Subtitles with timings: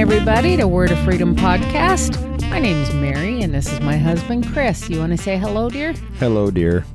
[0.00, 2.18] Everybody, to Word of Freedom podcast.
[2.48, 4.88] My name's Mary, and this is my husband, Chris.
[4.88, 5.92] You want to say hello, dear?
[6.18, 6.86] Hello, dear.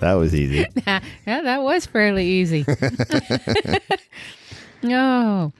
[0.00, 0.66] that was easy.
[0.86, 2.66] yeah, that was fairly easy.
[4.84, 5.52] oh,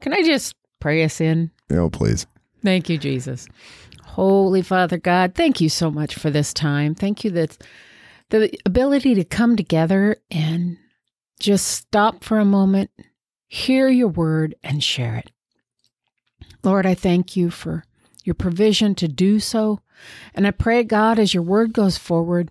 [0.00, 1.52] can I just pray us in?
[1.70, 2.26] No, please.
[2.64, 3.46] Thank you, Jesus.
[4.02, 6.96] Holy Father God, thank you so much for this time.
[6.96, 7.56] Thank you that
[8.30, 10.76] the ability to come together and
[11.38, 12.90] just stop for a moment,
[13.54, 15.30] hear your word, and share it.
[16.64, 17.84] Lord, I thank you for
[18.24, 19.80] your provision to do so.
[20.34, 22.50] And I pray, God, as your word goes forward,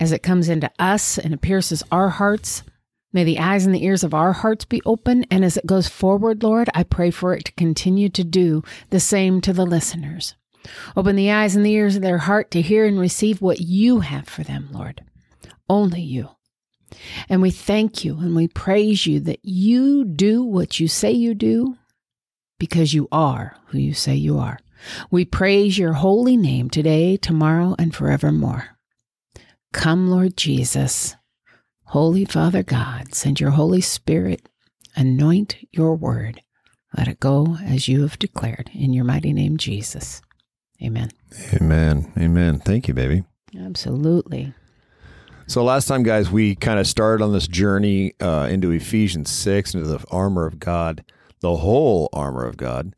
[0.00, 2.62] as it comes into us and it pierces our hearts,
[3.12, 5.26] may the eyes and the ears of our hearts be open.
[5.30, 9.00] And as it goes forward, Lord, I pray for it to continue to do the
[9.00, 10.34] same to the listeners.
[10.96, 14.00] Open the eyes and the ears of their heart to hear and receive what you
[14.00, 15.02] have for them, Lord.
[15.68, 16.30] Only you.
[17.28, 21.34] And we thank you and we praise you that you do what you say you
[21.34, 21.76] do
[22.58, 24.58] because you are who you say you are.
[25.10, 28.76] We praise your holy name today, tomorrow, and forevermore.
[29.72, 31.16] Come, Lord Jesus.
[31.84, 34.48] Holy Father God, send your Holy Spirit,
[34.96, 36.40] anoint your word.
[36.96, 40.20] Let it go as you have declared in your mighty name, Jesus.
[40.82, 41.10] Amen.
[41.54, 42.12] Amen.
[42.18, 42.58] Amen.
[42.58, 43.24] Thank you, baby.
[43.58, 44.52] Absolutely.
[45.52, 49.74] So last time, guys, we kind of started on this journey uh, into Ephesians 6,
[49.74, 51.04] into the armor of God,
[51.40, 52.94] the whole armor of God.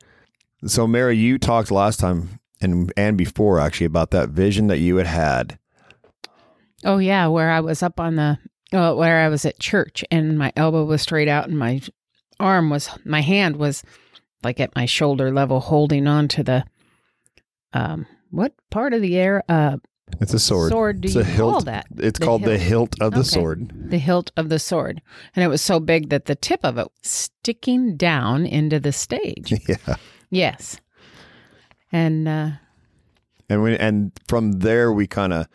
[0.65, 4.99] So, Mary, you talked last time and and before actually about that vision that you
[4.99, 5.59] had had.
[6.85, 8.39] Oh yeah, where I was up on the
[8.73, 11.81] well, where I was at church and my elbow was straight out and my
[12.39, 13.83] arm was my hand was
[14.45, 16.65] like at my shoulder level holding on to the
[17.73, 19.79] um what part of the air uh
[20.21, 20.71] It's a sword.
[20.71, 21.53] sword do it's you a hilt.
[21.53, 21.87] call that?
[21.97, 22.95] It's The called the hilt.
[23.01, 23.29] of the Okay.
[23.29, 23.73] sword.
[23.91, 25.01] The hilt of the sword.
[25.35, 29.53] And it was so big that the tip of it sticking down into the stage.
[29.69, 29.97] Yeah.
[30.31, 30.81] yes.
[31.93, 32.51] And uh
[33.49, 35.47] And we and from there we kind of,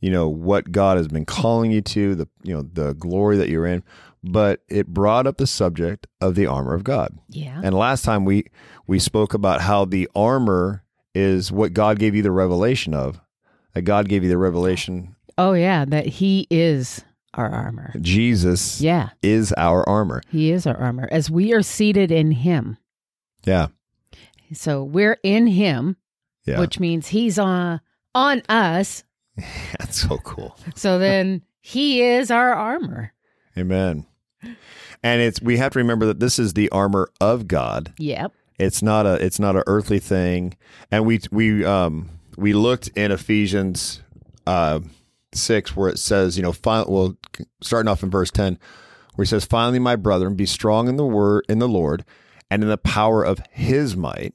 [0.00, 3.48] you know, what God has been calling you to, the you know, the glory that
[3.48, 3.82] you're in.
[4.24, 7.16] But it brought up the subject of the armor of God.
[7.28, 7.60] yeah.
[7.62, 8.44] And last time we
[8.86, 10.84] we spoke about how the armor
[11.14, 13.20] is what God gave you the revelation of.
[13.76, 15.14] That God gave you the revelation.
[15.36, 17.04] Oh yeah, that he is
[17.34, 17.92] our armor.
[18.00, 19.10] Jesus Yeah.
[19.22, 20.22] is our armor.
[20.30, 22.78] He is our armor as we are seated in him.
[23.44, 23.66] Yeah.
[24.54, 25.96] So we're in him,
[26.46, 26.58] Yeah.
[26.58, 27.82] which means he's on
[28.14, 29.04] on us.
[29.78, 30.56] That's so cool.
[30.74, 33.12] So then he is our armor.
[33.58, 34.06] Amen.
[35.02, 37.92] And it's we have to remember that this is the armor of God.
[37.98, 38.32] Yep.
[38.58, 40.56] It's not a it's not an earthly thing.
[40.90, 44.02] And we we um we looked in Ephesians
[44.46, 44.80] uh
[45.32, 47.16] six where it says, you know, well
[47.62, 48.58] starting off in verse ten,
[49.14, 52.04] where he says, Finally, my brethren, be strong in the word in the Lord
[52.50, 54.34] and in the power of his might.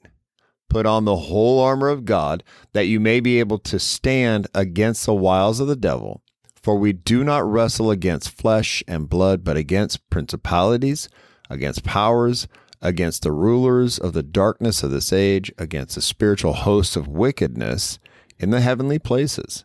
[0.68, 2.42] Put on the whole armor of God,
[2.72, 6.22] that you may be able to stand against the wiles of the devil.
[6.62, 11.10] For we do not wrestle against flesh and blood, but against principalities,
[11.50, 12.48] against powers,
[12.82, 17.98] against the rulers of the darkness of this age, against the spiritual hosts of wickedness
[18.38, 19.64] in the heavenly places.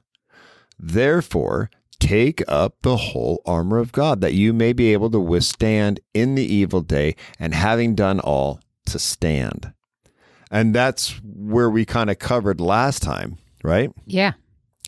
[0.79, 5.99] Therefore, take up the whole armor of God, that you may be able to withstand
[6.13, 9.73] in the evil day, and having done all, to stand.
[10.49, 13.91] And that's where we kind of covered last time, right?
[14.05, 14.33] Yeah.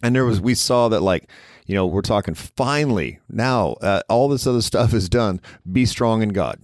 [0.01, 1.29] And there was, we saw that, like,
[1.65, 5.41] you know, we're talking finally now, uh, all this other stuff is done.
[5.69, 6.59] Be strong in God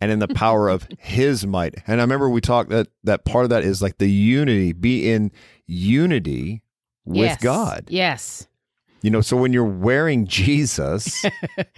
[0.00, 1.74] and in the power of his might.
[1.86, 5.10] And I remember we talked that that part of that is like the unity, be
[5.10, 5.32] in
[5.66, 6.62] unity
[7.04, 7.42] with Yes.
[7.42, 7.84] God.
[7.88, 8.46] Yes.
[9.02, 11.24] You know, so when you're wearing Jesus,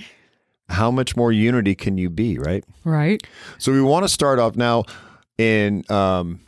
[0.69, 2.65] how much more unity can you be, right?
[2.85, 3.23] Right.
[3.59, 4.85] So we want to start off now
[5.37, 6.41] in um,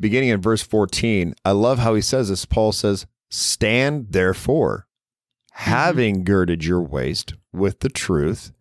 [0.00, 1.34] beginning in verse 14.
[1.44, 2.44] I love how he says this.
[2.44, 4.86] Paul says, Stand therefore,
[5.52, 8.52] having girded your waist with the truth,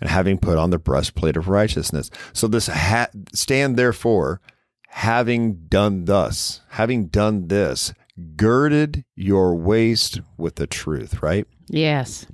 [0.00, 2.10] and having put on the breastplate of righteousness.
[2.32, 4.40] So this ha- stand therefore,
[4.88, 7.92] having done thus, having done this,
[8.36, 11.46] girded your waist with the truth, right?
[11.68, 12.26] Yes.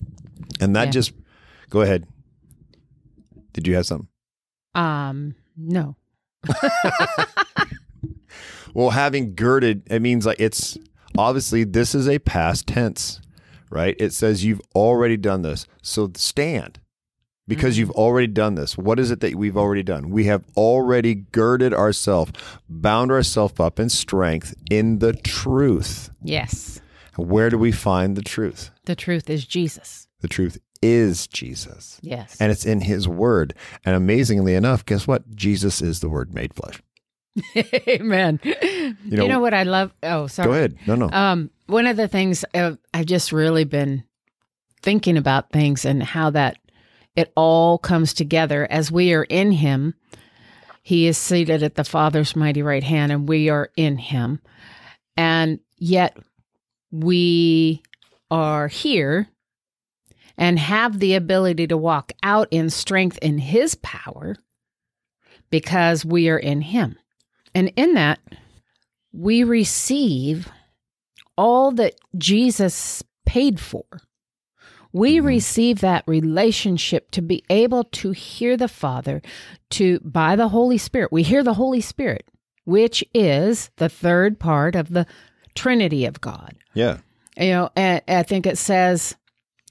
[0.61, 0.91] And that Yeah.
[0.93, 1.13] just
[1.71, 2.07] go ahead.
[3.53, 4.09] Did you have something?
[4.75, 5.97] Um no.
[8.75, 10.77] Well, having girded, it means like it's
[11.17, 13.23] obviously this is a past tense,
[13.71, 13.97] right?
[13.99, 15.67] It says you've already done this.
[15.81, 16.79] So stand
[17.49, 18.77] because you've already done this.
[18.77, 20.11] What is it that we've already done?
[20.11, 22.33] We have already girded ourselves,
[22.69, 26.11] bound ourselves up in strength in the truth.
[26.23, 26.81] Yes.
[27.17, 28.71] Where do we find the truth?
[28.85, 30.09] The truth is Jesus.
[30.21, 31.99] The truth is Jesus.
[32.03, 32.37] Yes.
[32.41, 33.55] And it's in his word.
[33.85, 35.35] And amazingly enough, guess what?
[35.35, 36.83] Jesus is the word made flesh.
[37.89, 38.41] Amen.
[38.43, 39.93] You know, know- what I love?
[40.03, 40.47] Oh, sorry.
[40.49, 40.79] Go ahead.
[40.87, 41.11] No, no.
[41.11, 44.05] Um, one of the things uh, I've just really been
[44.83, 46.59] thinking about things and how that
[47.17, 49.95] it all comes together as we are in Him.
[50.83, 54.41] He is seated at the Father's mighty right hand, and we are in Him.
[55.17, 56.17] And yet
[56.93, 57.83] we
[58.31, 59.29] are here
[60.39, 64.37] and have the ability to walk out in strength in His power
[65.51, 66.99] because we are in Him.
[67.55, 68.21] And in that,
[69.13, 70.49] we receive
[71.39, 73.85] all that Jesus paid for.
[74.97, 75.25] We Mhm.
[75.25, 79.21] receive that relationship to be able to hear the Father
[79.71, 81.13] to by the Holy Spirit.
[81.13, 82.27] We hear the Holy Spirit,
[82.65, 85.07] which is the third part of the
[85.55, 86.55] Trinity of God.
[86.75, 86.99] yeah.
[87.39, 89.17] You know, and I think it says,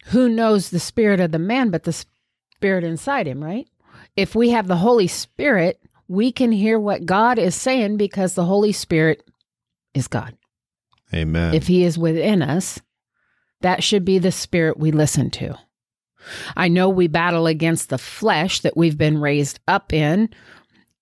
[0.08, 3.68] "Who knows the spirit of the man but the spirit inside him?" Right?
[4.16, 8.46] If we have the Holy Spirit, we can hear what God is saying because the
[8.46, 9.24] Holy Spirit
[9.96, 10.36] is God.
[11.12, 11.56] Amen.
[11.56, 12.80] If He is within us,
[13.66, 15.58] that should be the spirit we listen to.
[16.56, 20.30] I know we battle against the flesh that we've been raised up in,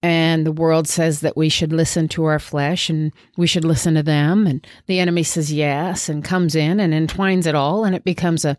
[0.02, 3.96] and the world says that we should listen to our flesh and we should listen
[3.96, 4.48] to them.
[4.48, 8.46] And the enemy says yes and comes in and entwines it all, and it becomes
[8.46, 8.58] a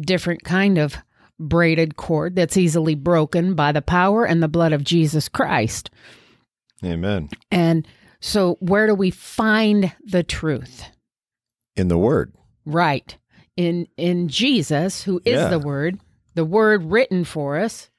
[0.00, 0.96] different kind of
[1.38, 5.88] braided cord that's easily broken by the power and the blood of Jesus Christ.
[6.84, 7.28] Amen.
[7.52, 7.86] And
[8.18, 10.86] so, where do we find the truth?
[11.76, 12.34] In the word.
[12.64, 13.16] Right.
[13.56, 15.48] In in Jesus, who is Yeah.
[15.48, 16.00] the word,
[16.34, 17.90] the word written for us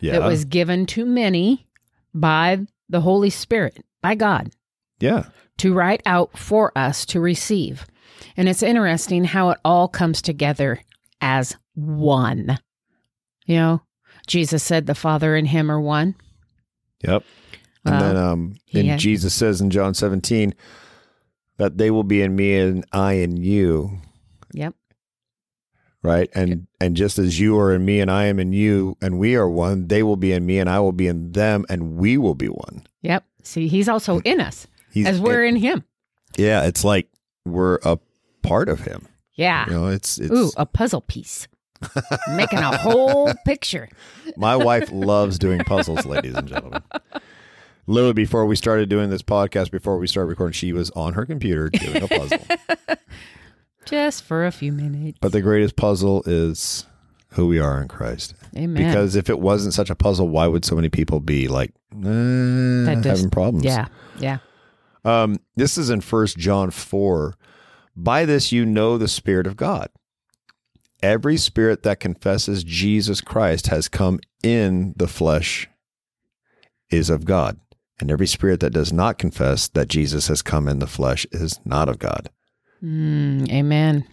[0.00, 0.12] Yeah.
[0.18, 1.66] that was given to many
[2.14, 4.50] by the Holy Spirit, by God,
[5.00, 5.24] yeah.
[5.58, 7.86] to write out for us to receive.
[8.36, 10.80] And it's interesting how it all comes together
[11.20, 12.58] as one.
[13.46, 13.82] You know,
[14.26, 16.14] Jesus said the Father and him are one.
[17.02, 17.24] Yep.
[17.84, 20.54] And Well, then um and had- Jesus says in John 17
[21.58, 23.98] that they will be in me and I in you,
[24.52, 24.74] Yep.
[26.02, 26.28] right?
[26.34, 29.36] And and just as you are in me and I am in you and we
[29.36, 32.18] are one, they will be in me and I will be in them and we
[32.18, 32.86] will be one.
[33.02, 33.24] Yep.
[33.42, 34.26] See, he's also hmm.
[34.26, 35.84] in us He's as we're in him.
[36.36, 37.08] Yeah, it's like
[37.44, 37.98] we're a
[38.42, 39.06] part of him.
[39.34, 39.66] Yeah.
[39.66, 41.46] You know, it's it's Ooh, a puzzle piece.
[42.34, 43.88] Making a whole picture.
[44.36, 46.82] My wife loves doing puzzles, ladies and gentlemen.
[47.86, 51.24] Literally, before we started doing this podcast, before we started recording, she was on her
[51.24, 52.38] computer doing a puzzle.
[53.86, 55.18] Just for a few minutes.
[55.20, 56.86] but the greatest puzzle is
[57.30, 58.34] who we are in Christ.
[58.56, 58.74] Amen.
[58.74, 62.02] Because if it wasn't such a puzzle, why would so many people be like eh,
[62.02, 63.64] does- having problems?
[63.64, 63.86] yeah,
[64.18, 64.38] yeah.
[65.04, 67.34] Um, this is in First John four.
[67.94, 69.88] By this you know the Spirit of God.
[71.02, 75.68] Every spirit that confesses Jesus Christ has come in the flesh
[76.90, 77.60] is of God,
[77.98, 81.58] and every spirit that does not confess that Jesus has come in the flesh is
[81.64, 82.30] not of God.
[82.82, 84.04] Mm, amen.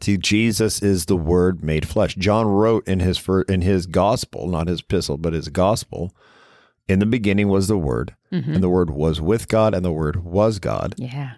[0.00, 2.14] See, Jesus is the Word made flesh.
[2.16, 6.12] John wrote in his in his gospel, not his epistle, but his gospel.
[6.88, 8.54] In the beginning was the Word, Mhm.
[8.56, 10.94] and the Word was with God, and the Word was God.
[10.98, 11.34] Yeah,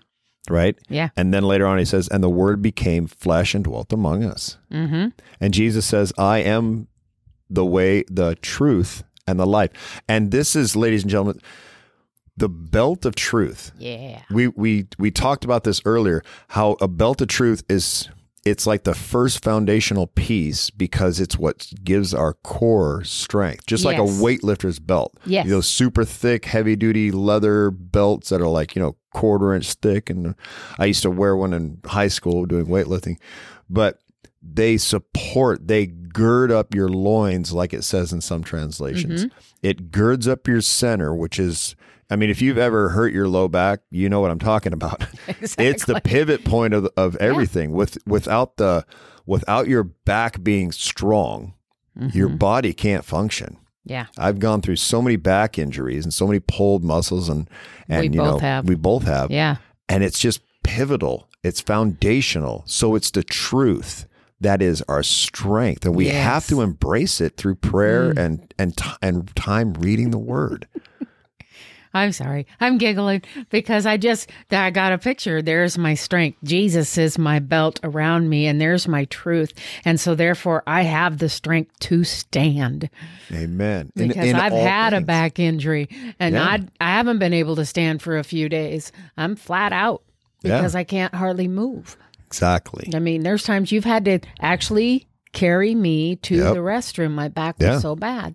[0.48, 0.76] Right.
[0.88, 1.10] yeah.
[1.16, 4.56] And then later on, he says, and the word became flesh and dwelt among us.
[4.72, 5.08] Mm-hmm.
[5.40, 6.88] And Jesus says, I am
[7.50, 10.00] the way, the truth, and the life.
[10.08, 11.40] And this is, ladies and gentlemen,
[12.36, 13.72] the belt of truth.
[13.78, 14.22] Yeah.
[14.30, 18.08] We we we talked about this earlier, how a belt of truth is
[18.44, 23.66] it's like the first foundational piece because it's what gives our core strength.
[23.66, 24.20] Just like a Yes.
[24.20, 25.18] weightlifter's belt.
[25.24, 25.48] Yes.
[25.48, 30.10] Those super thick, heavy duty leather belts that are like, you know, quarter inch thick.
[30.10, 30.36] And
[30.78, 33.16] I used to wear one in high school doing weightlifting.
[33.68, 33.98] But
[34.40, 39.26] they support, they gird up your loins, like it says in some translations.
[39.62, 41.76] It girds up your center, which is,
[42.08, 45.02] I mean, if you've ever hurt your low back, you know what I'm talking about.
[45.28, 45.66] Exactly.
[45.68, 47.72] It's the pivot point of of everything.
[47.72, 48.86] With without the
[49.26, 51.52] without your back being strong,
[52.12, 52.38] your Mhm.
[52.38, 53.58] body can't function.
[53.84, 54.06] Yeah.
[54.18, 57.48] I've gone through so many back injuries and so many pulled muscles and
[57.88, 58.68] and We you both know have.
[58.68, 59.56] we both have Yeah.
[59.88, 61.28] and it's just pivotal.
[61.44, 62.64] It's foundational.
[62.66, 64.06] So it's the truth
[64.40, 66.22] that is our strength and we Yes.
[66.24, 68.18] have to embrace it through prayer Mm.
[68.18, 70.66] and and t- and time reading the word.
[71.94, 72.46] I'm sorry.
[72.60, 75.40] I'm giggling because I just I got a picture.
[75.40, 76.36] There's my strength.
[76.44, 79.54] Jesus is my belt around me and there's my truth.
[79.82, 82.90] And so therefore I have the strength to stand
[83.32, 83.92] Amen.
[83.96, 85.88] Because in I've all had a back injury
[86.20, 86.44] and Yeah.
[86.44, 88.92] I I haven't been able to stand for a few days.
[89.16, 90.02] I'm flat out
[90.42, 90.58] Yeah.
[90.58, 91.96] because I can't hardly move.
[92.26, 92.90] Exactly.
[92.94, 96.54] I mean, there's times you've had to actually carry me to Yep.
[96.54, 97.12] the restroom.
[97.12, 97.72] My back Yeah.
[97.74, 98.34] was so bad.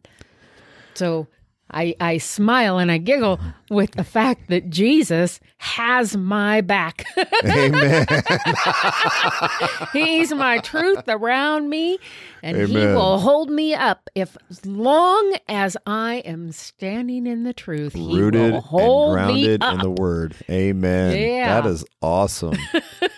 [0.94, 1.28] So
[1.74, 7.06] I, I smile and I giggle with the fact that Jesus has my back.
[7.46, 8.06] Amen.
[9.94, 11.98] He's my truth around me,
[12.44, 17.54] and he will hold me up if as long as I am standing in the
[17.54, 17.96] truth.
[17.96, 20.36] Rooted and grounded in the word.
[20.50, 21.16] Amen.
[21.16, 21.62] Yeah.
[21.62, 22.58] That is awesome.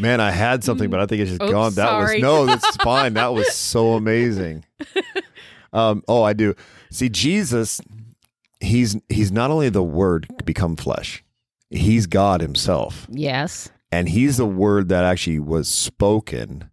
[0.00, 1.74] Man, I had something, but I think it's just Oops, gone.
[1.74, 2.16] That sorry.
[2.16, 3.14] was no, that's fine.
[3.14, 4.64] That was so amazing.
[5.72, 6.54] Um, oh, I do.
[6.90, 7.80] See, Jesus,
[8.60, 11.22] he's he's not only the word become flesh,
[11.70, 13.06] he's God himself.
[13.10, 13.70] yes.
[13.92, 16.70] And he's the word that actually was spoken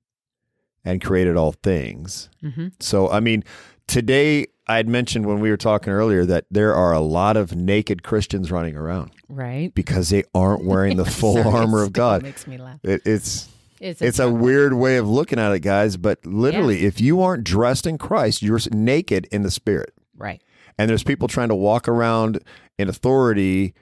[0.86, 2.30] and created all things.
[2.42, 3.44] hmm So, I mean,
[3.88, 7.56] today I had mentioned when we were talking earlier that there are a lot of
[7.56, 9.74] naked Christians running around Right.
[9.74, 12.24] because they aren't wearing the full Sorry, armor of God.
[12.24, 12.80] Makes me laugh.
[12.84, 13.48] It, it's
[13.80, 15.96] It's, it's a weird way of looking at it, guys.
[15.98, 19.94] But literally, if you aren't dressed in Christ, you're naked in the spirit.
[20.18, 20.42] right.
[20.80, 22.40] And there's people trying to walk around
[22.78, 23.74] in authority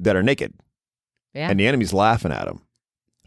[0.00, 0.52] that are naked,
[1.32, 1.48] Yeah.
[1.48, 2.62] and the enemy's laughing at them.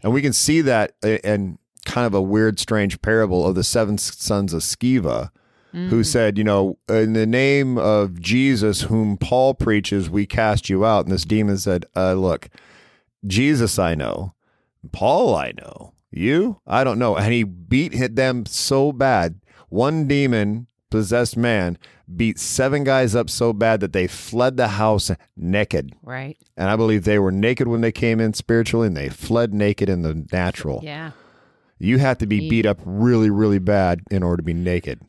[0.02, 3.96] And we can see that in kind of a weird, strange parable of the seven
[3.96, 5.30] sons of Sceva,
[5.76, 6.06] who Mhm.
[6.06, 11.04] said, you know, in the name of Jesus, whom Paul preaches, we cast you out.
[11.04, 12.48] And this demon said, uh, look,
[13.26, 14.32] Jesus I know,
[14.92, 17.16] Paul I know, you I don't know.
[17.16, 19.40] And he beat hit them so bad.
[19.68, 21.76] One demon possessed man
[22.14, 25.92] beat seven guys up so bad that they fled the house naked.
[26.04, 26.36] right.
[26.56, 29.88] And I believe they were naked when they came in spiritually and they fled naked
[29.88, 30.80] in the natural.
[30.84, 31.10] Yeah.
[31.78, 35.00] You have to be beat up really, really bad in order to be naked.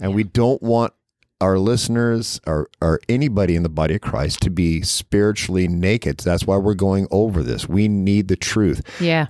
[0.00, 0.92] And we don't want
[1.40, 6.18] our listeners or, or anybody in the body of Christ to be spiritually naked.
[6.18, 7.68] That's why we're going over this.
[7.68, 8.82] We need the truth.
[9.00, 9.28] Yeah.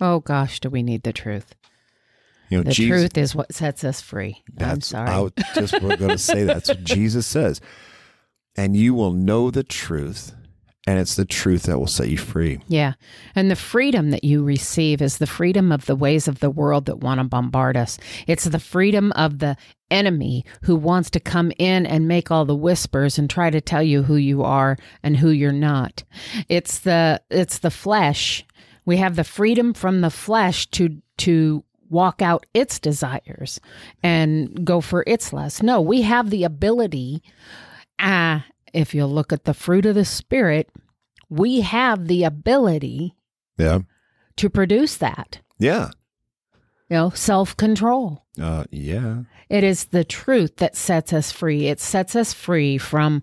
[0.00, 1.54] Oh gosh, do we need the truth?
[2.50, 4.42] You know, The Jesus, truth is what sets us free.
[4.58, 5.08] I'm sorry.
[5.08, 7.60] I was just going to say that's what Jesus says.
[8.56, 10.34] And you will know the truth,
[10.86, 12.60] and it's the truth that will set you free.
[12.68, 12.94] Yeah.
[13.34, 16.86] And the freedom that you receive is the freedom of the ways of the world
[16.86, 17.98] that want to bombard us.
[18.26, 19.56] It's the freedom of the
[19.90, 23.82] enemy who wants to come in and make all the whispers and try to tell
[23.82, 26.04] you who you are and who you're not.
[26.48, 28.44] It's the it's the flesh.
[28.84, 33.60] We have the freedom from the flesh to to walk out its desires
[34.02, 35.62] and go for its lust.
[35.62, 37.22] No, we have the ability
[37.98, 38.40] uh,
[38.74, 40.68] if you look at the fruit of the spirit,
[41.30, 43.14] we have the ability
[43.56, 43.80] Yeah.
[44.36, 45.40] to produce that.
[45.58, 45.90] Yeah.
[46.90, 48.24] You know, self control.
[48.40, 49.22] Uh, yeah.
[49.48, 51.68] It is the truth that sets us free.
[51.68, 53.22] It sets us free from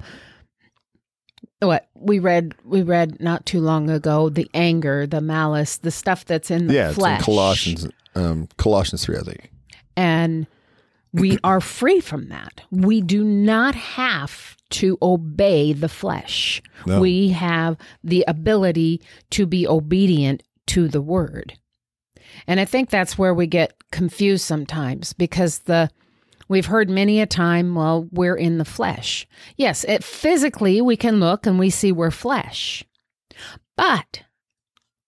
[1.59, 2.55] what we read.
[2.65, 6.73] We read not too long ago the anger, the malice, the stuff that's in the
[6.73, 6.87] Yeah.
[6.89, 7.19] It's flesh.
[7.19, 9.51] in Colossians, um, Colossians 3, I think.
[9.95, 10.47] and
[11.13, 12.61] we are free from that.
[12.71, 16.61] We do not have to obey the flesh.
[16.85, 16.99] No.
[16.99, 19.01] We have the ability
[19.31, 21.53] to be obedient to the word.
[22.47, 25.89] And I think that's where we get confused sometimes because the
[26.47, 29.27] we've heard many a time, well, we're in the flesh.
[29.57, 32.83] Yes, it physically we can look and we see we're flesh.
[33.75, 34.23] But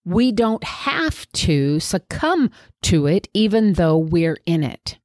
[0.05, 2.51] we don't have to succumb
[2.83, 4.99] to it even though we're in it.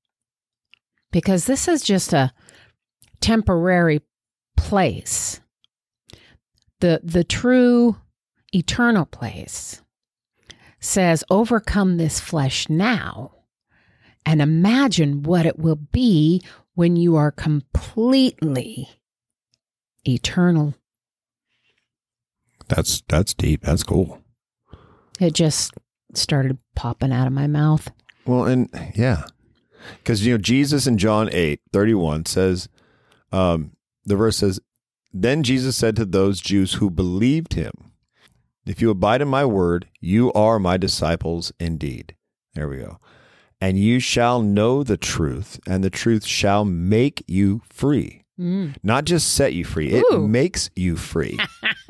[1.10, 2.32] Because this is just a
[3.20, 4.02] temporary
[4.58, 5.40] place.
[6.80, 7.96] The the true
[8.52, 9.82] eternal place
[10.80, 13.32] says overcome this flesh now
[14.24, 16.42] and imagine what it will be
[16.74, 18.88] when you are completely
[20.06, 20.74] eternal.
[22.68, 23.62] That's that's deep.
[23.62, 24.22] That's cool.
[25.18, 25.74] It just
[26.14, 27.90] started popping out of my mouth.
[28.26, 29.24] Well, and yeah,
[29.96, 32.68] because you know Jesus in John eight thirty one says,
[33.32, 33.72] um,
[34.08, 34.60] the verse says,
[35.12, 37.72] "Then Jesus said to those Jews who believed him,
[38.66, 42.14] If you abide in my word, you are my disciples indeed."
[42.54, 42.98] There we go.
[43.60, 48.24] And you shall know the truth, and the truth shall make you free.
[48.38, 48.76] Mm.
[48.82, 50.26] Not just set you free; it Ooh.
[50.26, 51.38] makes you free.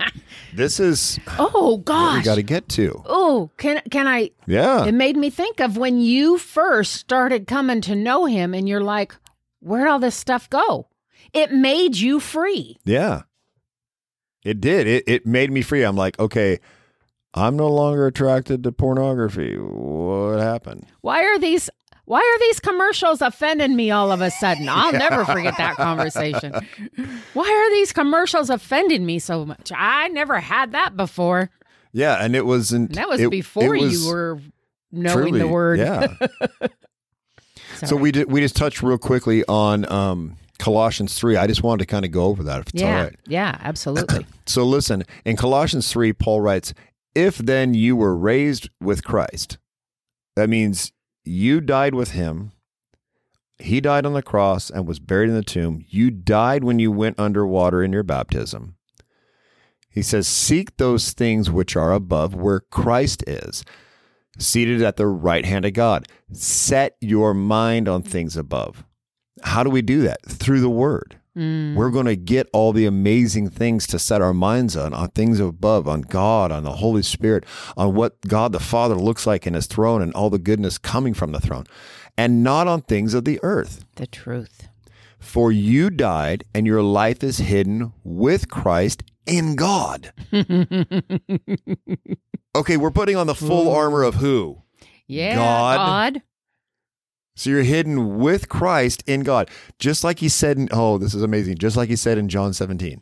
[0.55, 3.03] this is Oh what we got to get to.
[3.05, 4.87] Oh, can can I Yeah.
[4.87, 8.81] It made me think of when you first started coming to know him and you're
[8.81, 9.15] like,
[9.61, 10.88] where'd all this stuff go?
[11.33, 12.79] It made you free.
[12.85, 13.23] Yeah.
[14.45, 14.87] It did.
[14.87, 15.83] It it made me free.
[15.83, 16.59] I'm like, okay,
[17.35, 19.57] I'm no longer attracted to pornography.
[19.57, 20.87] What happened?
[21.03, 21.69] Why are these
[22.05, 24.67] why are these commercials offending me all of a sudden?
[24.69, 26.55] I'll never forget that conversation.
[27.35, 29.71] Why are these commercials offending me so much?
[29.77, 31.51] I never had that before.
[31.93, 34.39] Yeah, and it wasn't And that was it- before it was you were
[34.91, 35.79] knowing truly- the word.
[35.81, 36.15] Yeah.
[37.85, 41.37] So we did, we just touched real quickly on um, Colossians three.
[41.37, 43.17] I just wanted to kind of go over that if it's yeah, all right.
[43.27, 44.27] yeah, absolutely.
[44.47, 46.73] So listen, in Colossians 3, Paul writes,
[47.15, 49.59] If then you were raised with Christ,
[50.37, 50.91] that means
[51.23, 52.53] you died with him.
[53.59, 55.85] He died on the cross and was buried in the tomb.
[55.89, 58.77] You died when you went underwater in your baptism.
[59.91, 63.65] He says, Seek those things which are above where Christ is,
[64.39, 66.07] seated at the right hand of God.
[66.33, 68.85] Set your mind on things above.
[69.43, 70.19] How do we do that?
[70.27, 71.19] Through the word.
[71.37, 75.09] Mm, We're going to get all the amazing things to set our minds on, on
[75.11, 77.45] things above, on God, on the Holy Spirit,
[77.77, 81.15] on what God the Father looks like in his throne and all the goodness coming
[81.15, 81.65] from the throne,
[82.17, 83.85] and not on things of the earth.
[83.97, 84.69] the truth.
[85.21, 90.13] For you died, and your life is hidden with Christ in God.
[92.57, 94.63] Okay, we're putting on the full armor of who?
[95.07, 95.77] Yeah, God.
[96.15, 96.23] God.
[97.39, 99.49] So you're hidden with Christ in God.
[99.79, 101.59] Just like he said in, oh, this is amazing.
[101.59, 103.01] Just like he said in John 17.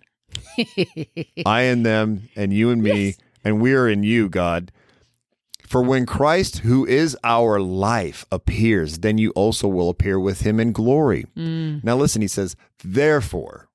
[1.47, 3.19] I in them, and you and me, Yes.
[3.45, 4.73] and we are in you, God.
[5.67, 10.61] For when Christ, who is our life, appears, then you also will appear with him
[10.61, 11.25] in glory.
[11.37, 13.69] Mm, Now, listen, he says, therefore,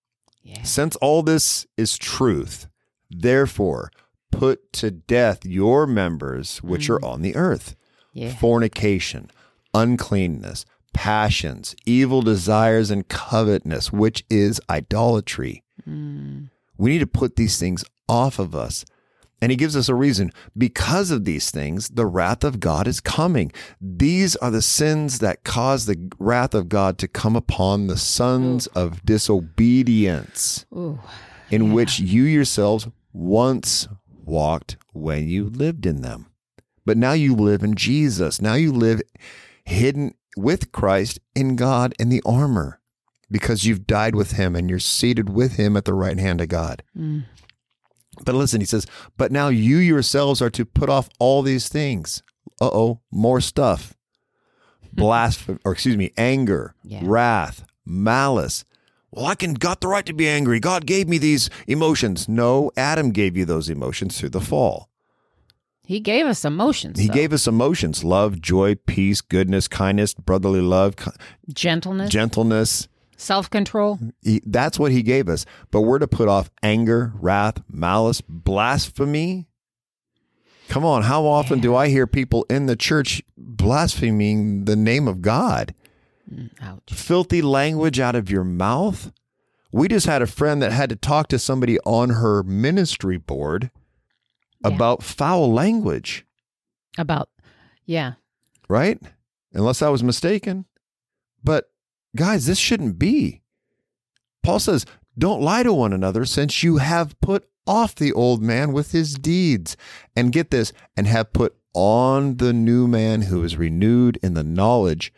[0.44, 0.64] yeah.
[0.64, 2.68] since all this is truth,
[3.10, 3.92] therefore,
[4.32, 7.76] put to death your members which are on the earth
[8.14, 8.34] Yeah.
[8.36, 9.30] fornication,
[9.74, 15.64] uncleanness, passions, evil desires, and covetousness, which is idolatry.
[15.88, 18.84] Mm, We need to put these things off of us.
[19.44, 20.32] And he gives us a reason.
[20.56, 23.52] Because of these things, the wrath of God is coming.
[23.80, 28.68] These are the sins that cause the wrath of God to come upon the sons
[28.68, 31.00] of disobedience, ooh.
[31.50, 31.74] in Yeah.
[31.74, 33.88] which you yourselves once
[34.24, 36.28] walked when you lived in them.
[36.86, 38.42] But now you live in Jesus.
[38.42, 39.02] Now you live
[39.66, 42.80] hidden with Christ in God in the armor
[43.30, 46.50] because you've died with him and you're seated with him at the right hand of
[46.50, 46.84] God.
[46.98, 47.26] Mm,
[48.26, 48.86] But listen, he says,
[49.18, 52.24] but now you yourselves are to put off all these things.
[52.60, 53.94] Uh oh, more stuff.
[54.94, 57.02] Blasphemy, or excuse me, anger, Yeah.
[57.04, 58.66] wrath, malice.
[59.12, 60.60] Well, I can got the right to be angry.
[60.60, 62.28] God gave me these emotions.
[62.30, 64.90] No, Adam gave you those emotions through the fall.
[65.92, 66.98] He gave us emotions.
[66.98, 67.14] He though.
[67.14, 70.96] gave us emotions: love, joy, peace, goodness, kindness, brotherly love,
[71.54, 72.88] gentleness, gentleness.
[73.18, 74.00] self control.
[74.46, 75.46] That's what he gave us.
[75.70, 79.50] But we're to put off anger, wrath, malice, blasphemy.
[80.70, 85.22] Come on, how often do I hear people in the church blaspheming the name of
[85.22, 85.76] God?
[86.34, 86.84] Mm, ouch.
[86.90, 89.12] Filthy language out of your mouth.
[89.74, 93.72] We just had a friend that had to talk to somebody on her ministry board
[94.64, 94.76] Yeah.
[94.76, 96.26] about foul language,
[96.98, 97.30] About,
[97.86, 98.14] yeah.
[98.70, 99.00] right?
[99.54, 100.66] Unless I was mistaken.
[101.44, 101.72] But
[102.16, 103.42] guys, this shouldn't be.
[104.44, 104.86] Paul says,
[105.18, 109.14] Don't lie to one another, since you have put off the old man with his
[109.16, 109.76] deeds.
[110.16, 114.44] And get this, and have put on the new man who is renewed in the
[114.44, 115.14] knowledge.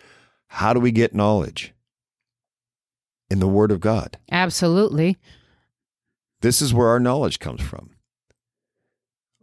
[0.48, 1.74] How do we get knowledge?
[3.30, 4.18] In the Word of God.
[4.32, 5.18] Absolutely.
[6.42, 7.92] This is where our knowledge comes from.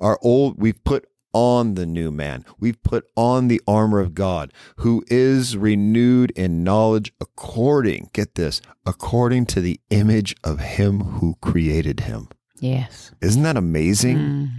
[0.01, 2.45] Our old, we've put on the new man.
[2.59, 8.61] We've put on the armor of God, who is renewed in knowledge according, get this,
[8.85, 12.29] according to the image of him who created him.
[12.59, 13.13] Yes.
[13.21, 14.17] Isn't that amazing?
[14.19, 14.51] Mm,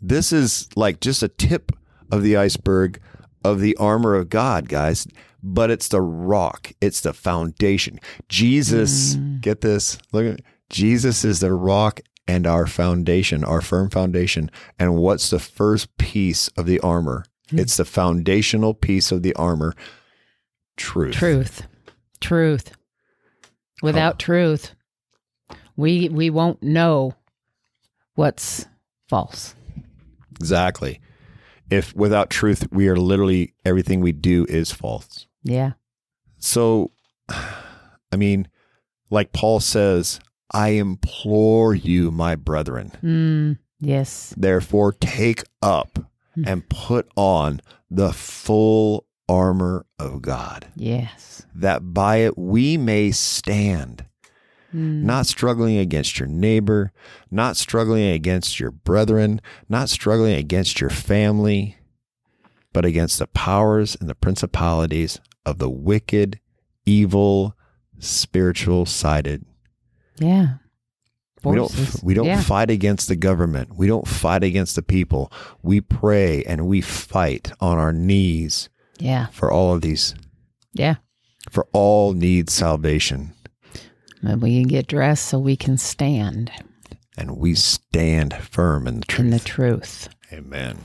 [0.00, 1.72] This is like just a tip
[2.10, 3.00] of the iceberg
[3.44, 5.06] of the armor of God, guys.
[5.42, 7.98] But it's the rock, it's the foundation.
[8.28, 12.00] Jesus, get this, look at Jesus is the rock
[12.32, 14.50] and our foundation, our firm foundation.
[14.78, 17.26] And what's the first piece of the armor?
[17.50, 17.58] Hmm.
[17.58, 19.74] It's the foundational piece of the armor
[20.78, 21.14] truth.
[21.14, 21.66] truth.
[22.20, 22.72] Truth.
[23.82, 24.16] Without oh.
[24.16, 24.74] truth,
[25.76, 27.14] we we won't know
[28.14, 28.66] what's
[29.08, 29.54] false.
[30.40, 31.00] Exactly.
[31.70, 35.26] If without truth, we are literally everything we do is false.
[35.42, 35.72] Yeah.
[36.38, 36.92] So,
[37.28, 38.48] I mean,
[39.10, 40.18] like Paul says,
[40.52, 44.34] I implore you, my brethren, Mm, yes.
[44.36, 45.98] therefore take up
[46.46, 47.60] and put on
[47.90, 51.46] the full armor of God, Yes.
[51.54, 54.04] that by it we may stand,
[54.74, 56.92] Mm, not struggling against your neighbor,
[57.30, 61.76] not struggling against your brethren, not struggling against your family,
[62.72, 66.40] but against the powers and the principalities of the wicked,
[66.86, 67.54] evil,
[67.98, 69.44] spiritual sided.
[70.18, 70.54] Yeah.
[71.44, 72.40] We don't we don't Yeah.
[72.40, 73.76] fight against the government.
[73.76, 75.32] We don't fight against the people.
[75.62, 78.68] We pray and we fight on our knees
[79.00, 79.26] Yeah.
[79.32, 80.14] for all of these,
[80.72, 80.96] Yeah.
[81.50, 83.32] for all need salvation.
[84.22, 86.52] And we can get dressed so we can stand
[87.18, 89.20] And we stand firm in the truth.
[89.24, 90.08] in the truth.
[90.32, 90.78] Amen.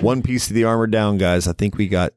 [0.00, 1.46] One piece of the armor down, guys.
[1.46, 2.12] I think we got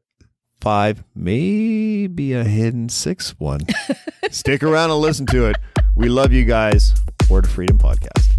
[0.65, 3.60] five, maybe a hidden sixth one.
[4.32, 5.58] Stick around and listen to it.
[5.95, 6.95] We love you guys.
[7.30, 8.35] Word of Freedom Podcast.